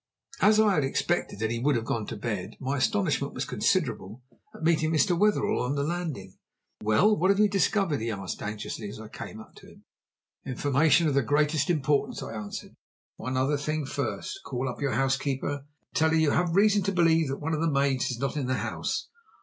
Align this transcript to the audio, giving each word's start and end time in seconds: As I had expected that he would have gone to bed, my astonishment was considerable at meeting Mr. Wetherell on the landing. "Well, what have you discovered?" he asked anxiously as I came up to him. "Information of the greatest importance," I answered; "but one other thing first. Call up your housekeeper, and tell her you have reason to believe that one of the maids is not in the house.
As 0.41 0.59
I 0.59 0.73
had 0.73 0.83
expected 0.83 1.37
that 1.37 1.51
he 1.51 1.59
would 1.59 1.75
have 1.75 1.85
gone 1.85 2.07
to 2.07 2.15
bed, 2.15 2.55
my 2.59 2.77
astonishment 2.77 3.35
was 3.35 3.45
considerable 3.45 4.23
at 4.55 4.63
meeting 4.63 4.91
Mr. 4.91 5.15
Wetherell 5.15 5.61
on 5.61 5.75
the 5.75 5.83
landing. 5.83 6.39
"Well, 6.81 7.15
what 7.15 7.29
have 7.29 7.37
you 7.39 7.47
discovered?" 7.47 8.01
he 8.01 8.09
asked 8.09 8.41
anxiously 8.41 8.89
as 8.89 8.99
I 8.99 9.09
came 9.09 9.39
up 9.39 9.53
to 9.57 9.67
him. 9.67 9.83
"Information 10.43 11.07
of 11.07 11.13
the 11.13 11.21
greatest 11.21 11.69
importance," 11.69 12.23
I 12.23 12.33
answered; 12.33 12.73
"but 13.19 13.25
one 13.25 13.37
other 13.37 13.57
thing 13.57 13.85
first. 13.85 14.39
Call 14.43 14.67
up 14.67 14.81
your 14.81 14.93
housekeeper, 14.93 15.51
and 15.57 15.65
tell 15.93 16.09
her 16.09 16.15
you 16.15 16.31
have 16.31 16.55
reason 16.55 16.81
to 16.85 16.91
believe 16.91 17.27
that 17.27 17.37
one 17.37 17.53
of 17.53 17.61
the 17.61 17.69
maids 17.69 18.09
is 18.09 18.17
not 18.17 18.35
in 18.35 18.47
the 18.47 18.55
house. 18.55 19.07